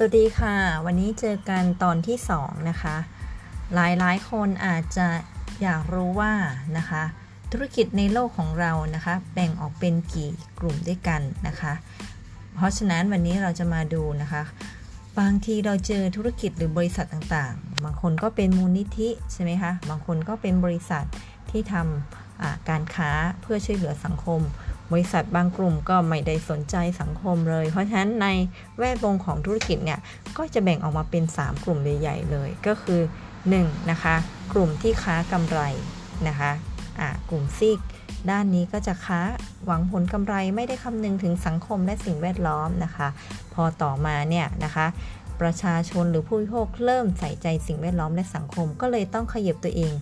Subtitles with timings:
[0.00, 0.56] สวัสดีค่ะ
[0.86, 2.96] วันนี้เจอกันตอนที่ 2 นะคะ
[3.74, 5.08] หลายหลายคนอาจจะ
[5.62, 6.32] อยากรู้ว่า
[6.78, 7.02] นะคะ
[7.52, 11.72] ธุรกิจในโลกของเรานะคะ แบ่งออกเป็นกี่กลุ่มด้วยกันนะคะ
[12.54, 14.42] เพราะฉะนั้นวันนี้เราจะมาดูนะคะ
[15.18, 21.04] บางทีเราเจอธุรกิจหรือบริษัทต่างๆ บางคนก็เป็นมูลนิธิใช่ไหมคะ บางคนก็เป็นบริษัท
[21.50, 24.40] ที่ทำการค้าเพื่อช่วยเหลือสังคม
[24.92, 28.26] บริษัทบางกลุ่มก็ไม่ได้สนใจสังคมเลย เพราะฉะนั้นใน
[28.78, 30.00] แวดวงของธุรกิจเนี่ย
[30.36, 33.00] ก็จะแบ่งออกมาเป็น 3 กลุ่มใหญ่ๆเลย ก็คือ
[33.46, 34.14] 1นะคะ
[34.52, 35.60] กลุ่มที่ค้ากำไร
[36.28, 36.50] นะคะ
[37.00, 37.80] อ่ากลุ่มซีก
[38.30, 39.20] ด้านนี้ก็จะค้า
[39.64, 43.08] หวังผลกำไรไม่ได้คำนึงถึงสังคมและสิ่งแวดล้อมนะคะ
[43.54, 44.86] พอต่อมาเนี่ยนะคะ
[45.40, 49.92] ประชาชนหรือผู้บริโภคเริ่มใส่ใจสิ่งแวดล้อมและสังคม ก็เลยต้องขยับตัวเอง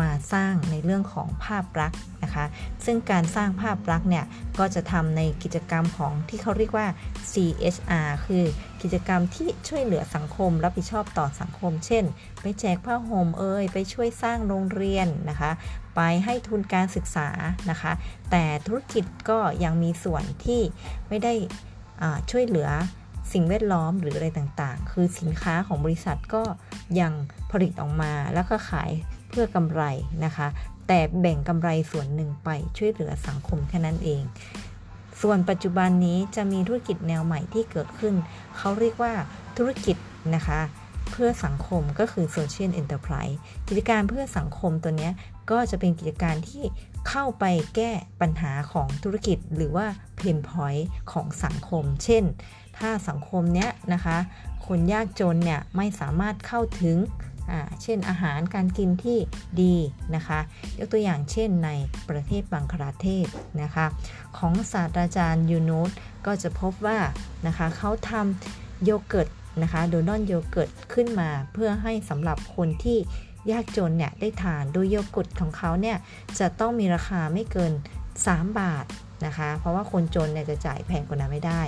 [0.00, 2.44] มาสร้างในเรื่องของภาพลักษณ์นะคะ
[2.84, 4.24] ซึ่งการสร้างภาพลักษณ์เนี่ย
[4.58, 6.86] ก็จะทำในกิจกรรมของที่เขาเรียกว่า
[7.32, 8.44] CHR คือ
[8.82, 12.04] กิจกรรมที่ช่วยเหลือสังคม รับผิดชอบต่อสังคม เช่น
[12.40, 15.50] ไปแจกผ้าห่มเอ่ยไปช่วยสร้างโรงเรียนนะคะ
[15.96, 17.28] ไปให้ทุนการศึกษา
[17.70, 17.92] นะคะ
[18.30, 20.60] แต่ธุรกิจก็ยังมีส่วนที่
[21.08, 21.34] ไม่ได้
[22.30, 22.68] ช่วยเหลือ
[23.32, 26.42] สิ่งแวดล้อมหรืออะไรต่างๆ คือสินค้าของบริษัทก็
[27.00, 27.12] ยัง
[27.50, 28.90] ผลิตออกมาแล้วก็ขาย
[29.28, 29.82] เพื่อกำไร
[30.24, 30.48] นะคะ
[30.86, 34.22] แต่แบ่งกำไรส่วนหนึ่งไปช่วยเหลือสังคมแค่นั้นเอง
[35.22, 38.14] ส่วนปัจจุบันนี้จะมีธุรกิจแนวใหม่ที่เกิดขึ้น
[38.56, 39.12] เขาเรียกว่า
[39.56, 39.96] ธุรกิจ
[40.34, 40.60] นะคะ
[41.10, 43.36] เพื่อสังคมก็คือ Social Enterprise
[43.68, 45.10] กิจการเพื่อสังคมตัวนี้
[45.50, 46.64] ก็จะเป็นกิจการที่
[47.08, 47.44] เข้าไป
[47.76, 47.90] แก้
[48.20, 52.24] ปัญหาของธุรกิจหรือว่าเพนพอยต์ของสังคม เช่น
[52.78, 54.16] ถ้าสังคมเนี้ยนะคะ
[54.66, 56.96] คนยากจนเนี่ยไม่สามารถเข้าถึง
[57.82, 59.18] เช่นอาหารการกินที่
[59.62, 59.76] ดี
[60.14, 60.40] นะคะ
[60.78, 61.70] ยกตัวอย่างเช่นใน
[62.08, 63.26] ประเทศบังคลาเทศ
[63.62, 63.86] นะคะ
[64.38, 65.90] ของศาสตราจารย์ยูนูส
[66.26, 66.98] ก็จะพบว่า
[67.46, 69.28] นะคะเขาทำโยเกิร์ต
[69.62, 72.98] นะคะ Danone โยเกิร์ตขึ้นมาเพื่อให้สำหรับคนที่
[73.50, 75.96] ยากจนเนี่ยได้ทานโดยโยเกิร์ตของเขาเนี่ย
[76.38, 77.72] จะต้องมีราคาไม่เกิน
[78.14, 78.84] 3 บาท
[79.26, 81.60] นะคะ เพราะว่าคนจนเนี่ยจะจ่ายแพงกว่านั้นไม่ได้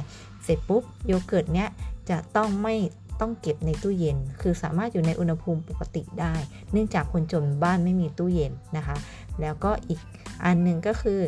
[0.44, 1.68] เสร็จปุ๊บโยเกิร์ตเนี่ย
[2.10, 2.74] จะต้องไม่
[3.20, 6.34] ต้องเก็บในตู้เย็น คือสามารถอยู่ในอุณหภูมิปกติได้
[6.72, 8.96] เนื่องจากคนจนบ้านไม่มีตู้เย็นนะคะ
[9.40, 10.00] แล้วก็อีก
[10.44, 11.20] อันหนึ่งก็คือ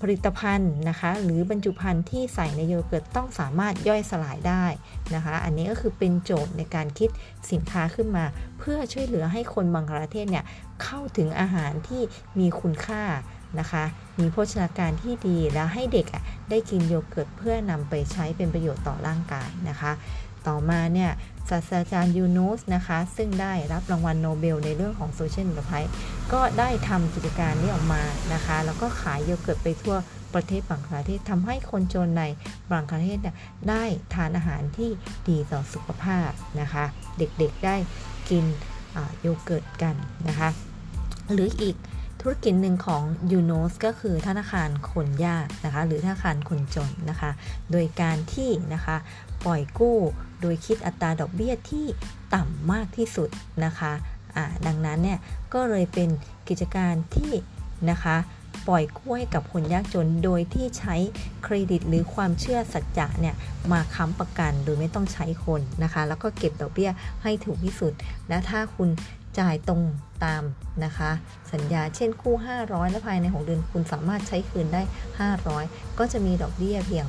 [0.00, 4.64] ผลิตภัณฑ์นะคะ หรือบรรจุภัณฑ์ที่ใส่ในโยเกิร์ตต้องสามารถย่อยสลายได้
[5.14, 7.10] นะคะ อันนี้ก็คือเป็นโจทย์ในการคิด
[7.50, 8.24] สินค้าขึ้นมา
[8.58, 10.44] เพื่อช่วยเหลือให้คนบางประเทศเนี่ย
[10.82, 12.02] เข้าถึงอาหารที่
[12.38, 13.02] มีคุณค่า
[13.60, 13.84] นะคะ
[14.18, 16.06] มีโภชนาการที่ดีแล้วให้เด็ก
[16.50, 19.92] ได้กินโยเกิร์ตเพื่อนำไปใช้เป็นประโยชน์ต่อร่างกายนะคะ
[20.48, 21.10] ต่อมาเนี่ย
[21.50, 25.84] ศาสตราจารย์ยูนูสนะคะ ซึ่งได้รับรางวัลโนเบลในเรื่องของโซเชียลมีเดีย
[26.32, 28.02] ก็ได้ทำกิจการนี้ออกมา
[28.34, 29.96] นะคะ แล้วก็ขายโยเกิร์ตไปทั่ว
[30.34, 32.22] ประเทศบังคลาเทศทำให้คนจนใน
[32.70, 33.18] บังคลาเทศ
[33.68, 33.84] ได้
[34.14, 34.90] ทานอาหารที่
[35.28, 36.84] ดีต่อสุขภาพนะคะ
[37.18, 37.76] เด็กๆได้
[38.30, 38.44] กิน
[39.20, 39.94] โยเกิร์ตกัน
[40.28, 40.48] นะคะ
[41.32, 41.76] หรืออีก
[42.20, 43.02] ธุรกิจหนึ่งของ
[43.32, 47.30] ยูโนสก็คือธนาคารคนยากนะคะ หรือธนาคารคนจนนะคะ
[47.72, 48.96] โดยการที่นะคะ
[49.46, 49.98] ปล่อยกู้
[50.40, 51.86] โดยคิดอัตราดอกเบี้ยที่
[52.34, 53.28] ต่ำมากที่สุด
[53.64, 55.18] นะคะะดังนั้นเนี่ย
[55.54, 56.08] ก็เลยเป็น
[56.48, 57.32] กิจการที่
[57.90, 58.16] นะคะ
[58.68, 60.96] ปล่อยกู้ให้กับคนยากจนโดยที่ใช้
[61.44, 63.34] เครดิตหรือความเชื่อสัจจะเนี่ย
[63.72, 66.90] มาค้ำประกันโดยไม่ต้องใช้คนนะคะ แล้วก็เก็บดอกเบี้ย
[67.22, 67.92] ให้ถูกที่สุด
[68.28, 68.88] และถ้าคุณ
[69.40, 69.82] จ่ายตรง
[70.24, 70.42] ตาม
[70.84, 71.10] นะคะ
[71.52, 74.82] สัญญาเช่นกู้ 500 และภายใน 6 เดือนคุณสามารถใช้คืนได้
[75.40, 77.06] 500 ก็จะมีดอกเบี้ยเพียง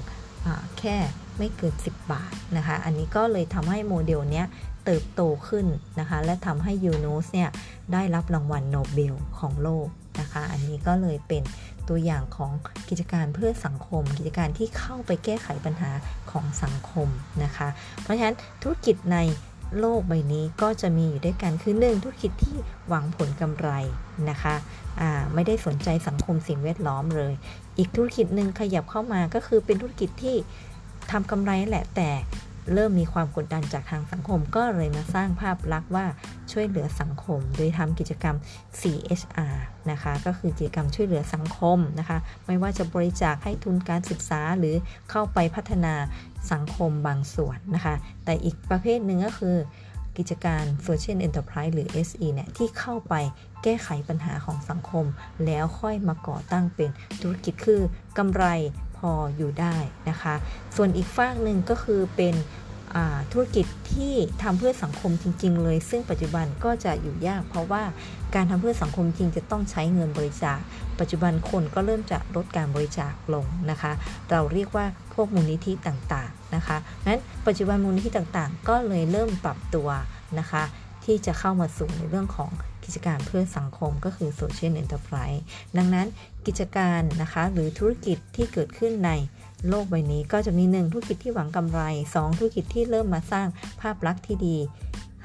[0.79, 0.97] แค่
[1.37, 4.45] ไม่เกิน 10 บาทนะคะ อันนี้ก็เลยทำให้โมเดลเนี้ย
[4.85, 5.65] เติบโตขึ้น
[5.99, 7.49] นะคะ และทำให้ยูนูสเนี่ย
[7.93, 9.87] ได้รับรางวัลโนเบลของโลก
[10.19, 11.43] นะคะ อันนี้ก็เลยเป็น
[11.89, 12.51] ตัวอย่างของ
[12.89, 15.91] กิจการเพื่อสังคม กิจการที่เข้าไปแก้ไขปัญหา
[16.31, 17.07] ของสังคม
[17.43, 17.67] นะคะ
[18.01, 19.17] เพราะฉะนั้นธุรกิจใน
[19.79, 22.55] โลกใบนี้ก็จะมีอยู่ด้วยกันคือหนึ่งธุรกิจที่
[22.87, 23.69] หวังผลกำไร
[24.29, 24.55] นะคะ
[25.33, 27.33] ไม่ได้สนใจสังคมสิ่งแวดล้อมเลย
[27.77, 30.35] อีกธุรกิจหนึ่งขยับเข้ามาก็คือเป็นธุรกิจที่
[31.11, 32.09] ทำกำไรแหละแต่
[32.73, 36.05] เริ่มมีความกดดันจากทางสังคม ก็เลยมาสร้างภาพลักษณ์ว่า
[36.51, 38.35] ช่วยเหลือสังคม โดยทำกิจกรรม
[38.79, 39.55] CHR
[39.91, 42.17] นะคะ ก็คือกิจกรรมช่วยเหลือสังคมนะคะ
[42.47, 44.75] ไม่ว่าจะบริจาคให้ทุนการศึกษาหรือ
[45.09, 45.93] เข้าไปพัฒนา
[46.51, 47.95] สังคมบางส่วนนะคะ
[48.25, 49.57] แต่อีกประเภทหนึ่งก็คือ
[50.17, 53.13] กิจการ Social Enterprise หรือ SE เนี่ยที่เข้าไป
[53.63, 55.05] แก้ไขปัญหาของสังคม
[55.45, 56.89] แล้วค่อยมาก่อตั้งเป็น
[57.21, 57.81] ธุรกิจคือ
[58.17, 58.45] กำไร
[58.99, 59.75] พออยู่ได้
[60.09, 60.35] นะคะ
[60.75, 62.35] ส่วนอีกฝากหนึ่งก็คือเป็น
[63.31, 67.83] ธุรกิจที่ทำเพื่อสังคมจริง ๆ เลย ซึ่งปัจจุบันก็จะอยู่ยาก เพราะว่า
[68.35, 70.59] การทำเพื่อสังคมจริงจะต้องใช้เงินบริจาค
[70.99, 73.91] ปัจจุบันคนก็เริ่มจะลดการบริจาคลงนะคะ
[74.31, 79.89] เราเรียกว่าพวกมูลนิธิต่างๆนะคะนั้นปัจจุบันมูลนิธิต่างๆ ก็เลยเริ่มปรับตัว
[80.39, 80.63] นะคะ
[81.05, 82.51] ที่จะเข้ามาสู่ในเรื่องของ
[82.83, 85.39] กิจการเพื่อสังคมก็คือ Social Enterprise
[85.77, 86.07] ดังนั้น
[86.45, 89.11] กิจการนะคะหรือธุรกิจที่เกิดขึ้นใน
[89.69, 91.81] โลกใบนี้ก็จะมี 1 ธุรกิจที่หวังกำไร
[92.13, 93.47] 2 ธุรกิจที่เริ่มมาสร้าง
[93.81, 94.57] ภาพลักษณ์ที่ดี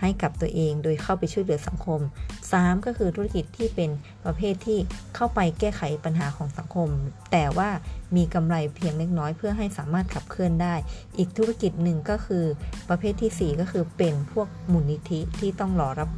[0.00, 2.00] ให้กับตัวเองโดยเข้าไปช่วยเหลือสังคม
[2.42, 3.90] 3 ก็คือธุรกิจที่เป็น
[4.24, 4.78] ประเภทที่
[5.14, 6.88] เข้าไปแก้ไขปัญหาของสังคม
[7.32, 7.68] แต่ว่า
[8.16, 10.74] มีกำไรเพียงเล็กน้อยเพื่อให้สามารถขับเคลื่อนได้
[11.18, 12.44] อีกธุรกิจหนึ่งก็คือ
[12.88, 16.08] ประเภทที่ 4 ก็คือเป็นพวกมูลนิธิที่ต้องรอรับ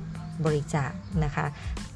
[0.44, 0.90] บริจาค
[1.24, 1.46] นะคะ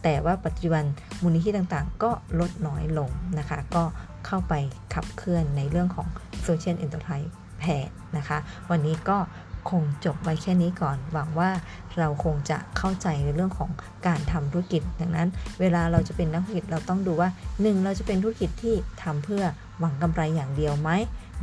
[0.02, 0.84] แต่ว่าปัจจุบัน
[1.22, 2.10] มูลนิธิต่างๆ ก็
[2.40, 3.84] ลดน้อยลงนะคะ ก็
[4.26, 4.54] เข้าไป
[4.94, 6.08] ขับเคลื่อนในเรื่องของ
[6.46, 7.30] Social Enterprise
[7.60, 7.64] แพ
[8.16, 8.38] นะคะ
[8.70, 9.18] วันนี้ก็
[9.70, 11.50] คงจบไว้แค่นี้ก่อน หวังว่า
[11.98, 13.70] เราคงจะเข้าใจในเรื่องของ
[14.06, 15.28] การทำธุรกิจ ดังนั้น
[15.60, 19.44] เวลาเราจะเป็นนักธุรกิจเราต้องดูว่า 1 เราจะเป็นธุรกิจที่ทำเพื่อ
[19.78, 20.90] หวังกำไรอย่างเดียวไหม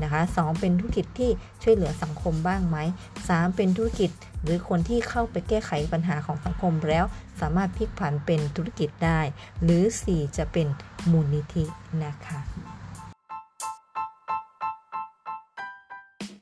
[0.03, 1.29] นะคะสเป็นธุรกิจที่
[1.63, 2.77] ช่วยเหลือสังคมบ้างไหม
[3.17, 4.09] 3 เป็นธุรกิจ
[4.43, 7.05] หรือคนที่เข้าไปแก้ไขปัญหาของสังคมแล้ว
[7.41, 9.19] สามารถพลิกผันเป็นธุรกิจได้
[9.63, 10.67] หรือ 4 จะเป็น
[11.11, 11.65] มูลนิธิ
[12.03, 12.39] นะคะ